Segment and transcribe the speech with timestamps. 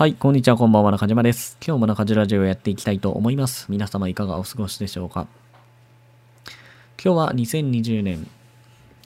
[0.00, 1.58] はい、こんにちは、こんばんは、中島です。
[1.62, 3.66] 今日も中島ラジオをやっていきたいと思います。
[3.68, 5.26] 皆様いかがお過ごしでしょうか？
[7.04, 8.26] 今日は2020年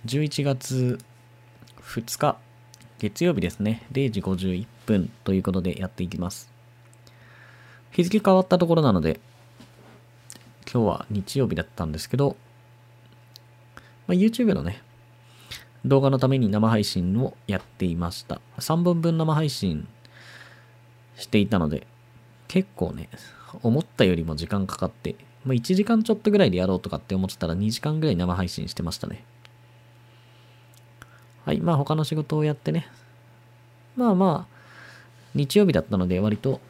[0.06, 1.00] 11月
[1.82, 2.36] 2日、
[3.00, 3.84] 月曜日ですね。
[3.90, 6.48] 0時51分ということでやっていきます。
[7.90, 9.18] 日付変わったところなので、
[10.72, 12.36] 今日は日曜日だったんですけど、
[14.06, 14.80] まあ、YouTube のね、
[15.84, 18.40] 動画のために生配信をやっていました。
[18.58, 19.88] 3本分生配信
[21.16, 21.86] していたので、
[22.48, 23.09] 結構ね、
[23.62, 29.24] 思ったよりも時間かかって、まあ、1時間ちょっとぐらいでやろうとかって思ってたら2時間ぐらい生配信してましたね。
[31.45, 32.86] はい、まあ他の仕事をやってね、
[33.96, 34.55] まあまあ、
[35.34, 36.60] 日曜日だったので割と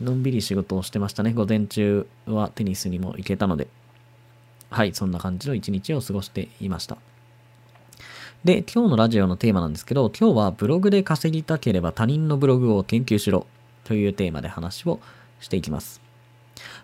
[0.00, 1.32] のんびり仕事をしてましたね。
[1.32, 3.68] 午前中はテニスにも行けたので、
[4.70, 6.98] はい、そんな感じの一日を過ごしていました。
[8.44, 13.46] で、今日のラジオのテーマなんですけど、今日はブログで稼ぎたければ他人のブログを研究しろ
[13.86, 15.00] というテーマで話を
[15.38, 16.00] していきます。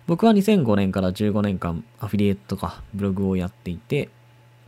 [0.07, 4.09] 僕は2005年から15年間アフィリエイトとかブログをやっていて、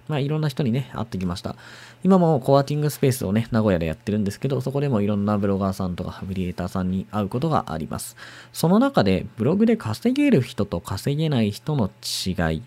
[0.09, 1.57] まあいろんな人にね、会ってきました。
[2.03, 8.17] 今もコワーキングスペースをね、名古屋でやってるんですけど、そこでもいろんなブロガーさんとかアフィリエイターさんに会うことがあります。
[8.53, 12.63] その中でブログで稼げる人と稼げない人の違い。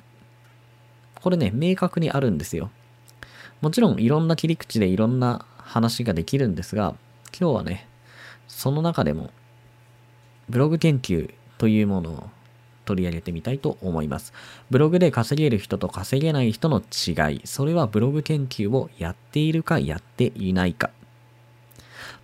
[1.21, 2.71] これね、明確にあるんですよ。
[3.61, 6.95] もちろんいろんな切り口でいろんな話ができるんですが、
[7.39, 7.87] 今日はね、
[8.47, 9.29] その中でも、
[10.49, 12.29] ブログ研究というものを
[12.85, 14.33] 取り上げてみたいと思います。
[14.69, 17.41] ブログで稼げる人と稼げない人の違い。
[17.45, 20.89] それはブログ研究をやっているかやっていないか。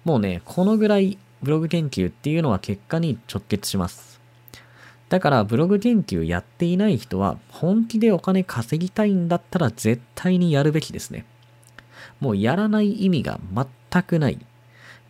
[0.05, 4.21] もうね、このぐらいブログ研究っていうのは結果に直結します。
[5.09, 11.25] だからブログ研究やっていない人は本気でお金稼ぎたいんだったら絶対にやるべきですね。
[12.19, 14.39] もうやらない意味が全くない。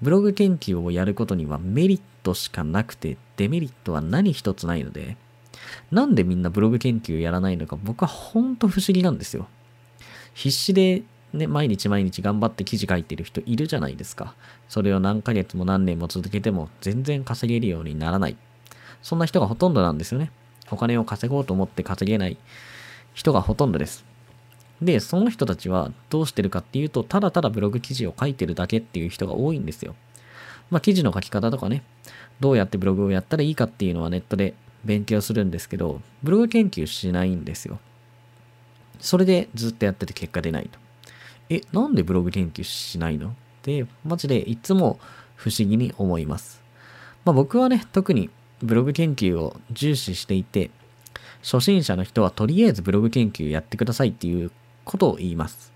[0.02, 5.18] ブログ研究をやることにはメリットしかなくてデメリットは何一つないので、
[5.92, 9.48] なんでみんなブログ研究やらないのか僕は本当不思議なんですよ。
[10.34, 14.36] 必死でね、毎日毎日頑張って記事書いてる人いるじゃないですか。
[14.70, 18.38] それを何ヶ月も何年も続けても全然稼げるようにならない。
[19.02, 20.32] そんな人がほとんどなんですよね。
[20.70, 22.38] お金を稼ごうと思って稼げない
[23.14, 24.06] 人がほとんどです。
[24.82, 29.96] で、その人たちはどうしてるかっていうと、ただただブログ記事を書いてるだけっていう人が多いんですよ。
[30.74, 31.84] まあ、記事の書き方とかね、
[32.40, 37.80] どうやってブログをやったらいいかっていうのはネットで勉強するんですけど、ブログ研究しないんですよ。
[39.00, 40.80] それでずっとやってて結果出ないと。
[41.50, 43.30] え、なんでブログ研究しないの？
[43.30, 43.32] っ
[43.62, 45.00] て、マジでいつも
[45.36, 46.62] 不思議に思います。
[47.24, 48.32] まあ僕はね、特に
[48.62, 50.72] ブログ研究を重視していて、
[51.44, 54.52] 初心者の人はとりあえずブログ研究やってくださいっていう
[54.86, 55.72] ことを言います。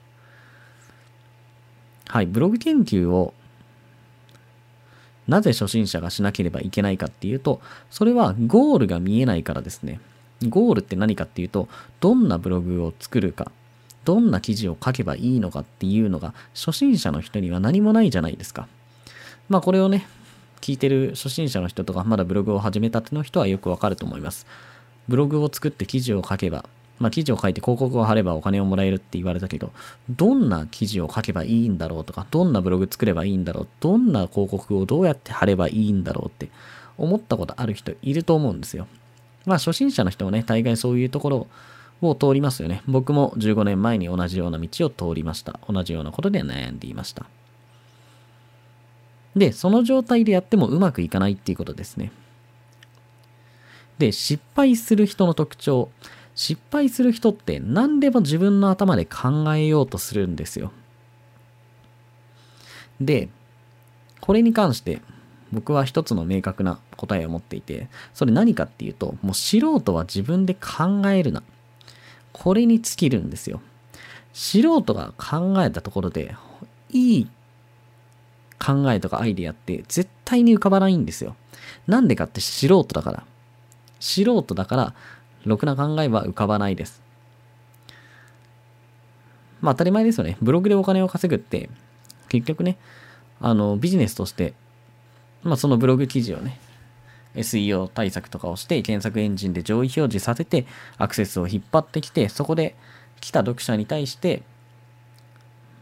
[2.07, 3.33] はい、ブログ研究を
[5.27, 9.99] なぜ初心者がしなければいけないかっていうと、それはゴールが見えないからですね。
[10.47, 11.67] ゴールって何かっていうと、
[11.99, 13.51] どんなブログを作るか、
[14.05, 18.67] どんな記事を書けばいいのかっていうのが、初心者の人には何もないじゃないですか。
[19.49, 20.07] まあこれをね、
[20.61, 24.45] 聞いてる初心者の人とか、まだブログを始めたての人はよくわかると思います。
[25.07, 26.65] ブログを作って記事を書けば、
[26.99, 29.71] まあ記事を書いて広告を貼ればお金をもらえるって言われたけど、
[30.09, 36.49] どんな記事を書けばいいんだろうとか、どんなブログ作ればいいんだろう、どんな広告をどうやって貼ればいいんだろうって
[36.97, 38.87] 思ったことある人いると思うんですよ。
[39.45, 41.47] まあ初心者の人はね、大概そういうところ
[42.01, 42.81] を通りますよね。
[42.87, 45.59] 僕も15年前に同じような道を通りました。
[45.67, 47.25] 同じようなことで悩んでいました。
[49.35, 52.11] で、その状態でやってもうまくいかないっていうことですね。
[53.99, 55.89] で、失敗する人の特徴。
[56.37, 60.71] 失敗する人って何でも自分の頭で考えようとするんですよ。
[63.01, 63.27] で、
[64.21, 65.01] これに関して
[65.51, 71.41] 僕は一つの明確な答えを持っていて、それ何かっていうと、もう素人は自分で考えるな。
[72.33, 73.59] これに尽きるんですよ。
[74.31, 76.35] 素人が考えたところで、
[76.91, 77.29] いい
[78.63, 81.35] 考えとかアイディアって絶対に浮かばないんですよ。
[81.87, 83.25] なんでかって素人だから。
[83.99, 84.93] 素人だから、
[85.47, 87.01] ろくな考えは浮かばないです。
[89.61, 90.37] まあ当たり前ですよね。
[90.41, 91.69] ブログでお金を稼ぐって、
[92.29, 92.77] 結局ね、
[93.39, 94.53] あの、ビジネスとして、
[95.43, 96.59] まあそのブログ記事をね、
[97.35, 100.65] SEO 対策とかをして、検索エンジンで上位表示させて、
[100.97, 102.75] アクセスを引っ張ってきて、そこで
[103.19, 104.43] 来た読者に対して、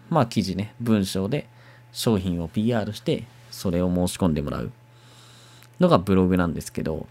[0.09, 1.47] まあ記事ね、文章で
[1.91, 4.71] 商品を PR して、それを申し込んでもらう
[5.79, 7.07] のがブログなんですけど、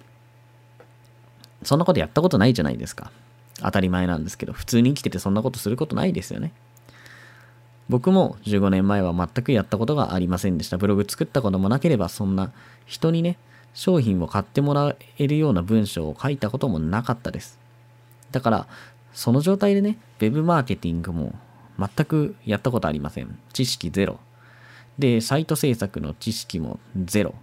[1.65, 3.11] そんなことやったことないじゃないですか。
[3.61, 6.53] 当たり前なんですけど、普通に生きててそんなことすることないですよね。
[7.89, 10.79] 僕も15年前は全くやったことがありませんでした。
[10.79, 12.51] ブログ作ったこともなければ、そんな
[12.87, 13.37] 人にね、
[13.75, 17.59] 商品を買ってもらえるような文章を書いたこともなかったです。
[18.31, 18.67] だから、
[19.13, 21.35] その状態でね、web マーケティングも
[21.79, 23.39] 全くやったことありません。
[23.53, 24.19] 知識ゼロ。
[24.99, 27.35] で、サイト制作の知識もゼロ。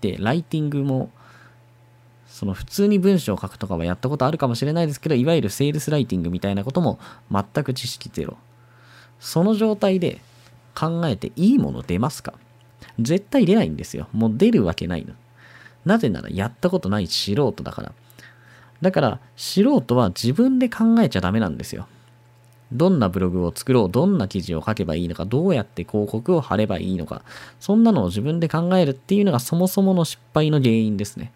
[0.00, 1.10] で、ライティングも、
[2.36, 6.98] その普通に文章を書くとかはやったことあるかもしれないですけど、いわゆるセールスライティングみたいなことも
[7.32, 8.36] 全く知識ゼロ。
[9.18, 10.20] その状態で
[10.74, 12.34] 考えていいもの出ますか？
[13.00, 14.08] 絶対出ないんですよ。
[14.12, 15.14] もう出るわけないの。
[15.86, 17.92] なぜならやったことない素人だから。
[18.82, 21.88] だから素人は自分で考えちゃダメなんですよ。
[22.70, 27.22] どんなブログを作ろう、どんな記事を書けばいいのか、どうやって広告を貼ればいいのか、
[27.60, 31.32] そんなのを自分で考えるっていうのがそもそもの失敗の原因ですね。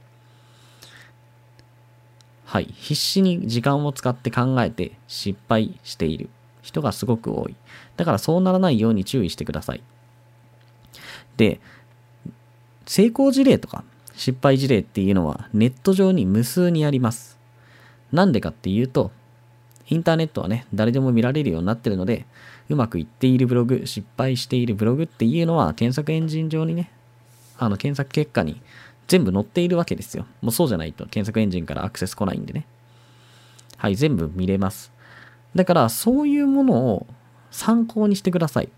[2.51, 2.65] はい。
[2.65, 6.29] 必死に時間を使って考えて失敗している
[6.63, 7.55] 人がすごく多い。
[7.97, 9.85] だからそうならないように注意してください。
[11.37, 11.61] で、
[12.87, 13.85] 成功事例とか
[14.17, 17.39] 失敗事例っていうのはネット上に無数にあります。
[18.11, 19.13] なんでかっていうと、
[19.89, 22.27] インターネットはね、誰でも見られるようになってるので、
[22.69, 26.91] うまくいっているブログ、失敗しているブログっていうのは、検索エンジン上にね、
[27.59, 28.61] あの、検索結果に
[29.11, 30.25] 全部載っているわけですよ。
[30.41, 32.65] もうそうじゃないと検索エンジンからアクセス来ないんでね。
[33.77, 34.93] はい、全部見れます。
[35.57, 37.09] だから、そういうものを
[37.51, 38.69] 参考にしてください。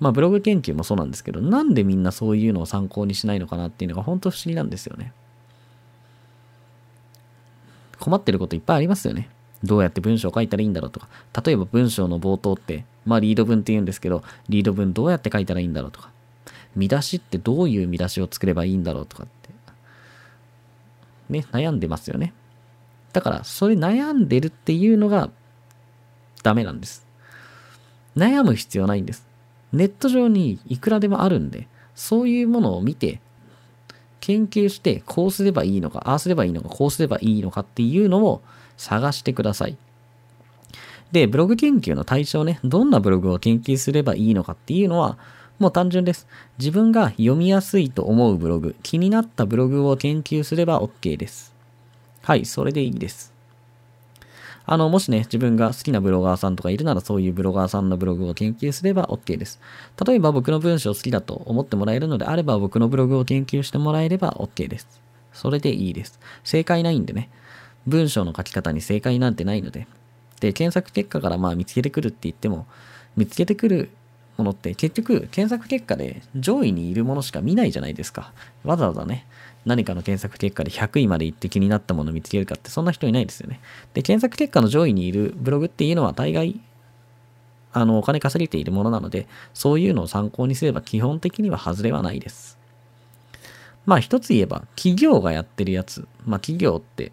[0.00, 5.12] まあ、ブログ研究もそうなんですけど、なんでみんなそういうのを参考にしないのかなっていうのが本当不思議なんですよね。
[7.98, 9.28] 困ってることいっぱいありますよね。
[9.62, 11.08] どうやって文章を書いたらいいんだろうとか。
[11.44, 16.10] 例えば文章の冒頭って、まあリード文って言うんですけど、リード文どうやって書いたらいいんだろうとか。
[16.74, 19.26] 見出しってどういう見出しを作ればいいんだろうとかっ。
[21.32, 22.32] ね、悩んでますよね。
[23.12, 25.30] だから、それ悩んでるっていうのが
[26.42, 27.06] ダメなんです。
[28.16, 29.26] 悩む必要ないんです。
[29.72, 33.20] ネット上にいくらでもあるんで、そういうものを見て、
[34.20, 38.42] 研究して、こうすればいいのか、ああすればいいのか、こうすればいいのかっていうのを
[38.76, 39.76] 探してください。
[41.10, 45.18] で、ブログ研究の対象ね、どんなブログを研究すればいいのかっていうのは、
[45.62, 46.26] もう単純です。
[46.58, 51.54] 自分が読みやすいと思うブログ、気になったブログを研究すれば OK です。
[52.20, 53.32] はい、それでいいです。
[54.66, 59.60] あの、もしね、自分が好きなブロガーさんとかいるなら、そういうブロガーさんのブログを研究すれば OK です。
[60.04, 65.00] 例えば僕の文章好きだと思ってもらえるのであれば、僕のブログを研究してもらえれば OK です。
[65.32, 66.18] それでいいです。
[66.42, 67.30] 正解ないんでね。
[67.86, 69.86] 文章の書き方に正解なんてないので。
[70.40, 72.66] で、検索結果からまあ見つけてくるって言っても、
[73.16, 73.90] 見つけてくる
[74.36, 78.32] ものって結局検索結果で上位にいるものしか見ないじゃないですか。
[78.64, 79.26] わざわざね、
[79.64, 83.60] 何かの検索結果で100位まで行って気になったものを見つけるかってそんな人いないですよね。
[83.94, 86.60] で、検索結果の上位にいるブログっていうのは大概、
[87.72, 92.58] あの、お金稼げているものなので、そういうのを参考にすれば基本的には外れはないです。
[93.84, 96.06] まあ一つ言えば、企業がやってるやつ。
[96.24, 97.12] まあ企業って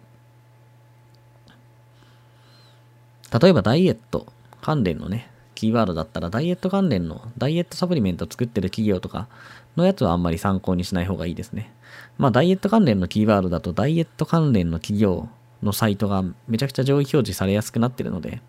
[3.38, 4.26] 例えばダイエット
[4.60, 5.30] 関連のね、
[5.60, 9.28] キーワードだったら、ダイエット関連の、ダイエットサプリメント作ってる企業とか
[9.76, 11.70] のやつはあんまり参考にしない方がいいですね。
[12.16, 15.28] まあ、ダイエット関連のキーワードだと、ダイエット関連の企業
[15.62, 18.40] のサイトがめちゃくちゃ上位表示されやすくなってるので、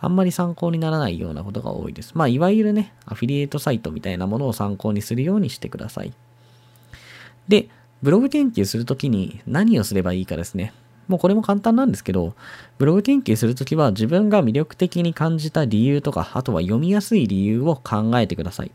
[0.00, 2.12] あんまり参考にならないようなことが多いです。
[2.14, 6.14] まあ、いわゆるね、アフィリエイトサイトみたいなものを参考にするようにしてください。
[7.48, 7.68] で、
[8.02, 10.72] ブログ研究するときに何をすればいいかですね。
[11.08, 12.34] もうこれも簡単なんですけど、
[12.78, 18.72] ブログ研究するときは自分が魅力的に感じた理由とか、あとは読みやすい理由を考えてください。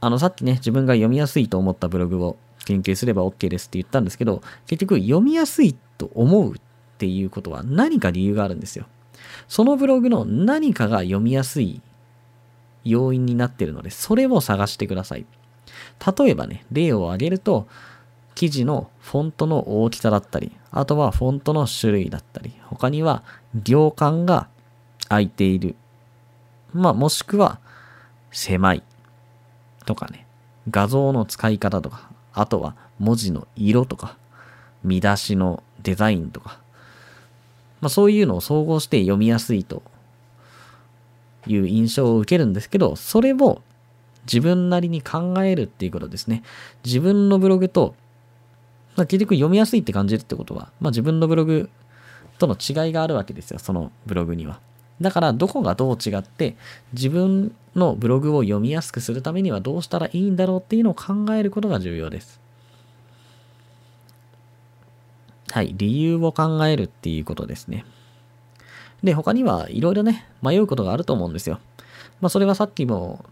[0.00, 6.60] あの、さっきね、自分が読みやすいと思ったブログを研究すれば OK ですって言ったんですけど、結局読みやすいと思うっ
[6.98, 8.86] ていうことは何か理由があるんですよ。
[9.48, 11.80] そのブログの何かが読みやすい
[12.84, 15.26] 要因になってるので、それを探してください。
[16.18, 17.68] 例えばね、例を挙げると、
[18.34, 23.22] 記事のフォントの大きさだったり、あとはフォントの種類だったり、他には
[23.54, 24.48] 行間が
[25.08, 25.76] 空いている。
[26.72, 27.60] まあ、もしくは
[28.30, 28.82] 狭い
[29.84, 30.26] とかね、
[30.70, 34.16] 画像の使い方とか、あとは文字の色とか、
[34.82, 36.58] 見出しのデザインとか、
[37.80, 39.82] まあそういうのを総合して読みやすいと
[41.46, 43.60] いう印象を受けるんですけど、それを
[44.24, 46.42] 自分なりに考えるっていうことですね。
[46.84, 47.94] 自分のブログと
[48.96, 51.70] まあ、結局読みやすいって感じるってことは、まあ、自分のブログ
[52.38, 54.60] との違いがあるわけですよ、そのブログには。
[55.00, 56.56] だからどこがどう違って
[56.92, 62.40] 自分のブログを読みやすくするためにはどうしたらいいんだろうっていうのを考えることが重要です。
[65.50, 67.84] はい、理由を考えるっていうことですね。
[69.02, 71.58] で、他にはいろいろね、迷うことがあると思うんですよ。
[72.20, 73.24] まあ、それはさっきも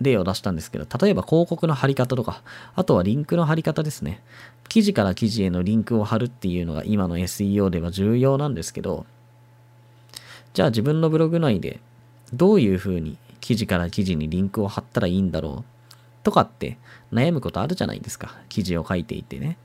[0.00, 2.42] 例を出したんですけど、例えば広告の貼り方とか、
[2.74, 4.22] あとはリンクの貼り方ですね。
[4.68, 9.06] 記事から記事へのリンクを貼るっていうのが今の SEO では重要なんですけど、
[10.54, 11.80] じゃあ自分のブログ内で
[12.32, 16.78] どういうふうに記事から記事にリンクを貼ったらいいんだろうとかって
[17.12, 18.36] 悩むことあるじゃないですか。
[18.48, 19.58] 記事を書いていてね。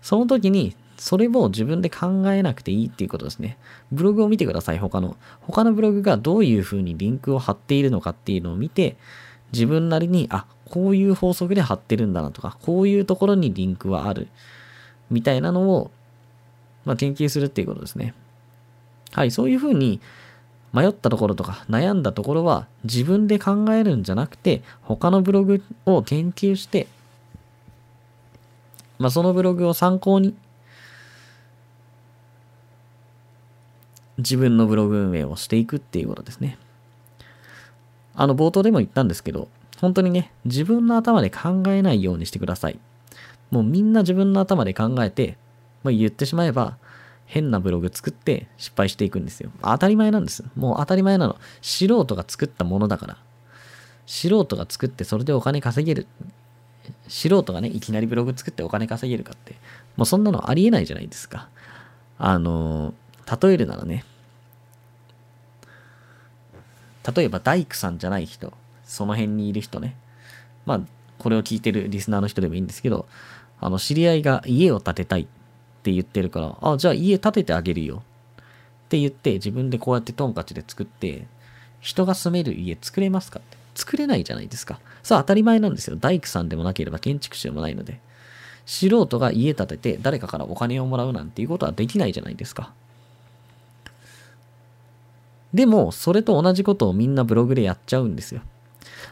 [0.00, 3.58] その時にそれを自分で考えなくていいっていうことですね。
[3.90, 5.16] ブログを見てください、他の。
[5.40, 8.96] 他のブログがどういうふうにリンクを貼っているのかっていうのを見て、
[9.52, 14.28] 自分なりに、あ、こういう法則で貼ってるんだなとか、こういうところにリンクはある。
[15.10, 15.90] みたいなのを、
[16.84, 18.14] まあ、研究するっていうことですね。
[19.12, 20.00] はい、そういうふうに
[20.72, 26.88] 迷ったところとか悩んだところは自分で考えるんじゃなくて、他のブログを研究して、
[28.98, 30.34] まあ、そのブログを参考に
[34.16, 36.58] 自分のブログ運営をしていくっていうことですね。
[38.14, 39.48] あの、冒頭でも言ったんですけど、
[39.80, 42.78] 本当にね、自分の頭で考えないようにしてください。
[43.50, 45.36] もうみんな自分の頭で考えて、
[45.82, 46.76] まあ、言ってしまえば、
[47.26, 49.50] 変なブログ作って失敗していくんですよ。
[49.62, 50.44] 当たり前なんです。
[50.54, 51.38] もう当たり前なの。
[51.62, 53.16] 素人が作ったものだから。
[54.06, 56.06] 素人が作ってそれでお金稼げる。
[57.08, 59.54] 素人がね、いきなりブログ作ってお金稼げるかって、
[59.96, 61.48] もうそんなのありえないじゃないですか。
[62.18, 62.94] あの
[63.42, 64.04] 例えるならね、
[67.14, 68.52] 例えば大工さんじゃない人、
[68.84, 69.96] その辺にいる人ね。
[70.66, 70.80] まあ、
[71.18, 73.06] これを聞いてるリスナーの人でもいいんですけど、
[73.60, 75.26] あの、知り合いが家を建てたいっ
[75.82, 78.02] て言ってるから、あ、じゃあ家建ててあげるよ。
[78.84, 81.26] って言って、自分でこうやってトンカチで作って、
[81.80, 83.56] 人が住める家作れますかって。
[83.74, 84.78] 作れないじゃないですか。
[85.02, 85.96] さあ当たり前なんですよ。
[85.96, 88.00] 大工さんでもなければ建築士でもないので。
[88.66, 92.72] 素人が家建てて誰かからお金をもらうなんていうことはできないじゃないですか。
[95.54, 98.40] でも、それと同じことをみんなブログでやっちゃうんですよ。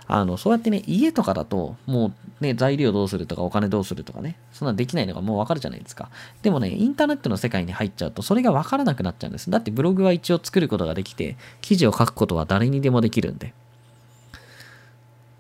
[0.07, 6.11] あの、そうやってね、家とかだと、もうね、材料どうするとかお金どうするとかね、そんなできないのがもうわかるじゃないですか。
[6.43, 9.51] でもね、インターネットの世界に入っちゃうと、それがわからなくなっちゃうんです。
[9.51, 13.55] だってブログは一応作ることができて、記事を書くことは誰にでもできるんで。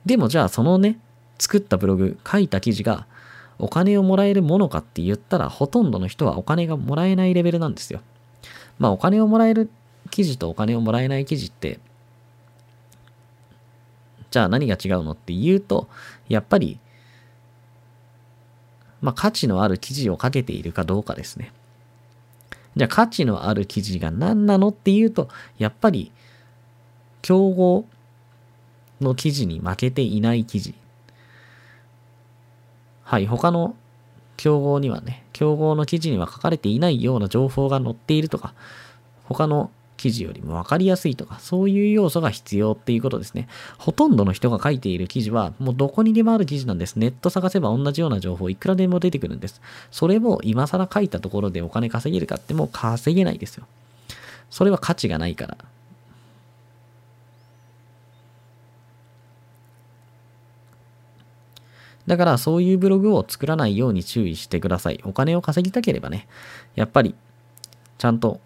[0.06, 0.98] でもじゃあそのね、
[1.38, 3.06] 作ったブログ、書いた記事が
[3.58, 8.00] お金をもらえるものかって言ったら、ほとんどの人はお金がもらえないレベルなんですよ。
[8.78, 9.70] まあお金をもらえる
[10.10, 11.80] 記事とお金をもらえない記事って、
[14.30, 15.88] じゃあ何が違うのって言うと、
[16.28, 16.78] やっぱり、
[19.00, 21.52] まあ価値のある記事を書けているかどうかですね。
[22.76, 26.12] じゃあ価値のある記事が何なのっていうと、やっぱり、
[27.22, 27.86] 競合
[29.00, 30.74] の記事に負けていない記事。
[33.02, 33.74] はい、他の
[34.36, 38.54] 競合にはね、競合の記事には書かれていないような情報が載っているとか、
[39.24, 43.48] 他の記事よりも分かりやすいとか、そういう要素が必要っていうことですね。
[43.76, 46.96] ほとんどの人が書いている記事は、もうどこにでもある記事なんです。
[46.96, 49.60] ネット探せば同じような情報いくらでも出てくるんです。
[49.90, 53.66] それを今更書いたところでお金稼げるかってもう稼げないですよ。
[54.48, 55.58] それは価値がないから。
[62.06, 65.00] だからそういうブログを作らないように注意してください。
[65.04, 66.26] お金を稼ぎたければね、
[66.74, 67.14] やっぱり
[67.98, 68.40] ちゃんと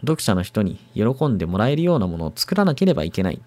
[0.00, 3.40] 読者の人に喜んでもらえるようなものを作らなければいけない。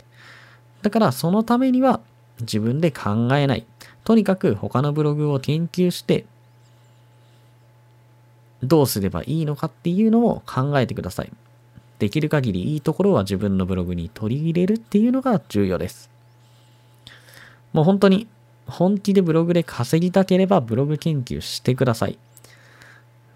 [0.82, 2.00] だからそのためには
[2.42, 3.66] 自分で考えない。
[4.04, 6.26] とにかく他のブログを研究して、
[8.64, 11.32] どうすればいいのかっていうのを考えてください。
[12.00, 16.10] できる限りいいところは自分のブログに取り入れるっていうのが重要です。
[17.74, 18.28] もう本当に
[18.66, 22.18] 本気でブログで稼ぎたければブログ研究してください。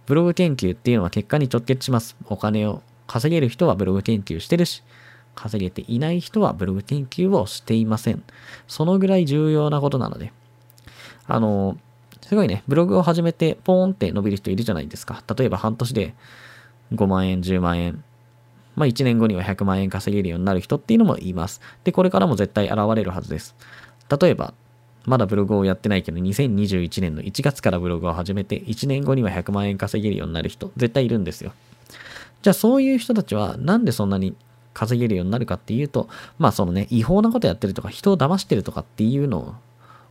[0.05, 2.15] ブログ研究っていうのは結果に直結します。
[2.25, 4.83] お金を稼げる人はブログ研究してるし、
[5.35, 8.23] 稼げていない人はブログ研究をしていません。
[8.67, 10.31] そのぐらい重要なことなので。
[11.25, 11.77] あの、
[12.21, 15.23] すごいね、ブログを始めてポーンって伸びる人いるじゃないですか。
[15.37, 16.13] 例えば半年で
[16.93, 18.03] 5万円、10万円。
[18.75, 21.61] まあ1年後には100万円稼げるようになる人っていうのもいます。
[21.83, 23.55] で、これからも絶対現れるはずです。
[24.21, 24.53] 例えば、
[25.05, 31.51] まだブログをやってないけど、2021年の1月からブログを始めて、1年後には100万円稼げるようになる人、絶対いるんですよ。
[32.43, 34.35] じゃあそういう人たちはなんでそんなに
[34.73, 39.55] 稼げるようになるかっていうと、まあそのね、違法なことやってるとか、人を騙してるとかっていうの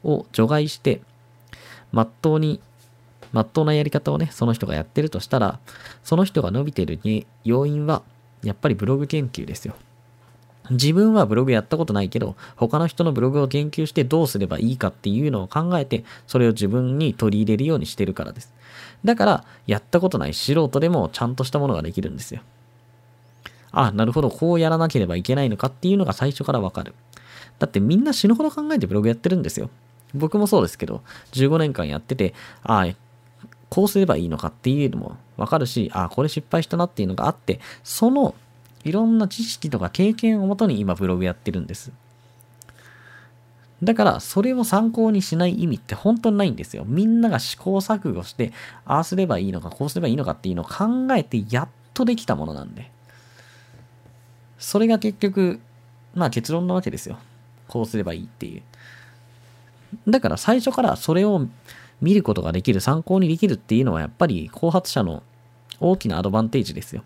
[0.02, 1.02] を除外して、
[1.92, 2.60] まっとうに、
[3.32, 5.58] まっとうなやり方をね、その人がやってるとしたら、
[6.04, 6.98] その人が伸びてる
[7.44, 8.02] 要因は、
[8.42, 9.74] やっぱりブログ研究ですよ。
[10.70, 18.52] 自分はブログやったことないけど、他の人のブログを研究してどうすればいいかっていうのを考えて、それを自分に取り入れるようにしてるからです。
[19.04, 22.40] だから、やったことない素人でもちゃんとしたものができるんですよ。
[23.72, 26.94] あ、なるほど、こうやらなければいけないのかっていうのが最初からわかる。
[27.58, 29.70] だってみんな死ぬほど考えてブログやってるんですよ。
[30.14, 32.94] 僕もそうですけど、15年間やってて、ああ、
[33.68, 38.34] こうすればいいのかっていうのもわかるし、ああ、これ失敗したなっていうのがあって、その
[38.84, 41.92] いろんな知識とか経験をもとに今ブログやってるんです。
[43.82, 46.84] だから、それを参考にしない意味って本当にないんですよ。
[46.86, 48.52] みんなが試行錯誤して、
[48.84, 52.90] ああすればいいのか、こうすればいいのかっていうのを考えてやっとできたものなんで。
[54.58, 55.60] それが結局、
[56.14, 57.18] まあ結論なわけですよ。
[57.66, 58.62] こうすればいいっていう。
[60.08, 61.46] だから最初からそれを
[62.00, 65.24] 見ることができる、参考にできるっていうのはやっぱり後発者の
[65.80, 67.02] 大きなアドバンテージですよ。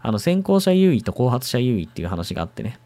[0.00, 2.78] あの先行者優位と後発者優位っていう話があってね。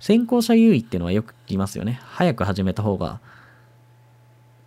[0.00, 2.00] 先行者優位っていうのはよく聞きますよね。
[2.02, 3.20] 早く始めた方が、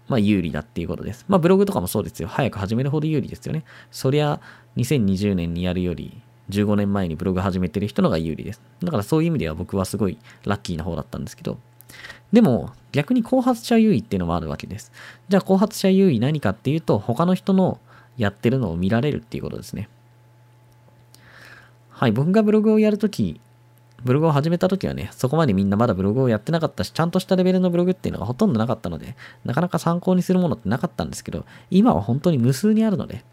[0.07, 1.25] まあ有利だっていうことです。
[1.27, 2.27] まあブログとかもそうですよ。
[2.27, 3.63] 早く始めるほど有利ですよね。
[3.91, 4.39] そりゃ
[4.77, 8.61] 2020年にやるより15年前にブログ始めてる人のが有利です。
[8.83, 11.59] だからそういう意味では僕はすごいラッキーな方だったんですけど、
[12.31, 14.91] でも逆に後発者優位っていうのもあるわけです。
[15.27, 17.79] じゃあ後発者優位何かっていうと他の人の
[18.17, 19.89] やってるのを見られるっていうことですね。
[21.89, 23.41] はい、僕がブログをやるとき、
[24.03, 29.15] ブログを始めたときはね、そこまでみんなまだブログをやってなかったし、ちゃんとしたレベルのブログっていうのがほとんどなかったので、
[29.45, 33.23] なかなか参考にするものってなかったんですけど、今は本当に無数にあるので、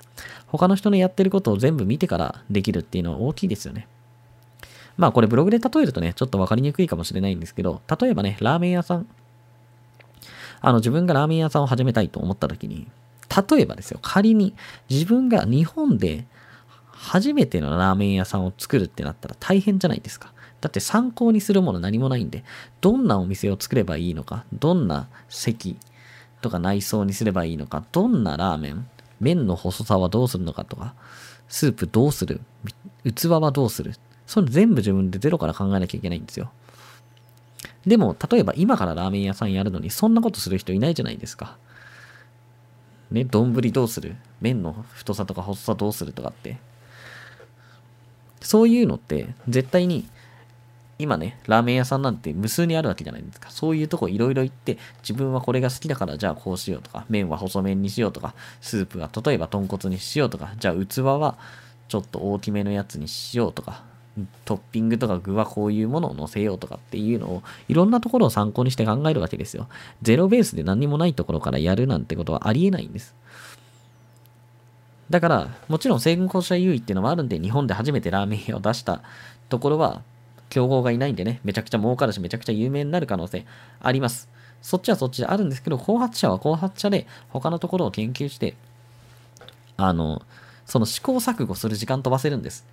[0.47, 3.89] 他の人のやってることを全部見てからできるっていうのは大きいですよね。
[4.97, 9.07] まあこれブログで例えるとね、ちょっとわかりにくいかもしれないんですけど、例えばね、ラーメン屋さん。
[10.63, 12.89] あの自分がラーメン屋さんを始めたいと思った時に、
[13.51, 14.55] 例えばですよ、仮に
[14.89, 16.27] 自分が日本で
[16.91, 20.33] 初めてのラーメン屋さんを作るってなったら大変じゃないですか。
[20.61, 22.45] だって参考にするもの何もないんで、
[22.81, 25.77] どんなお店を作ればいいのか、どんな席
[26.41, 28.89] とか内装にすればいいのか、どんなラーメン、
[29.21, 30.95] 麺の細さはどうするのかとか、
[31.49, 32.41] スープどうする、
[33.05, 33.95] 器はどうする、
[34.27, 36.51] それ全部自分でゼロから考えなきゃいけないんですよ。
[37.87, 41.57] でも、例えば今からラーメン屋さんやるのに、そんなことする人いないじゃないですか。
[43.11, 46.59] ね、丼どうする麺の太さとか細さどうするとかって。
[48.41, 50.09] そういうのって絶対に
[50.99, 53.50] 今ね、ラーメン屋さんなんて無数にあるわけじゃないですか。
[53.50, 61.37] そういうとこいろいろ行って、自分はこれが好きだからじゃあこうしようとか、麺は細麺にしようとか、スープは例えば豚骨にしようとか、じゃあ器は
[61.89, 63.82] ちょっと大きめのやつにしようとか、
[64.47, 69.69] トッピングとか具はこういうものを乗せようとかっていうのをいろんなところを参考にして考えるわけですよ。
[70.00, 73.15] ゼロベースで何もないところからやるなんてことはありえないんです。
[75.11, 79.02] だから、もちろん成軍校舎優位っていうのもあるんで、日本で初めてラーメン屋を出した
[79.49, 80.02] ところは、
[80.49, 83.45] 競合がいないんでね、めちゃくちゃ儲かるし、めちゃくちゃ有名になる可能性
[83.80, 84.28] あります。
[84.63, 88.54] そっちはそっちであるんですけど、後発者は後発者で他のところを研究して、
[89.76, 90.23] あの、
[90.65, 92.67] その試行錯誤する時間飛ばせるんです。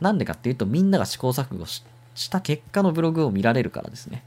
[0.00, 1.82] なんでかっていうと、みんなが試行錯誤し
[2.30, 4.22] た結果のブログを見られるからですね。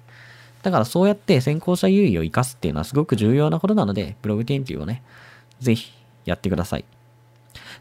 [0.63, 5.03] だからそうやって先行者優位を生かすっていうのはすごく重要なことなので、ブログ研究をね、
[5.60, 5.91] ぜひ
[6.25, 6.86] やってください。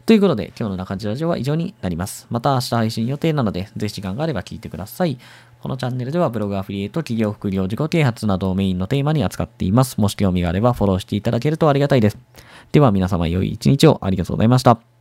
[0.05, 2.27] ということで、今日の中地ラジオは以上になります。
[2.29, 5.17] また明日配信予定なので、ぜひ時間があれば聞いてください。
[5.59, 9.99] このチャンネルではブログアフィリエイト、企業副業、自己啓発などをメインのテーマに扱っています。
[9.99, 12.17] もし興味があればフォローしていただけるとありがたいです。
[12.71, 14.96] では皆様良い一日をありがとうございました。